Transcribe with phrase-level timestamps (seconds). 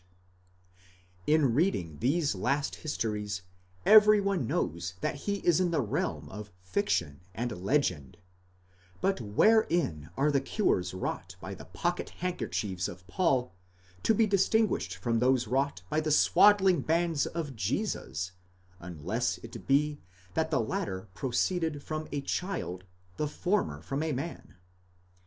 [0.77, 0.83] ®
[1.27, 3.43] In reading these last histories,
[3.85, 8.17] every one knows that he is in the realm of fiction and legend;
[8.99, 13.53] but wherein are the cures wrought by the pocket handkerchiefs of Paul
[14.01, 18.31] to be distinguished from those wrought by the swaddling bands of Jesus,
[18.79, 20.01] unless it be
[20.33, 22.85] that the latter proceeded from a child,
[23.17, 24.55] the former from a man?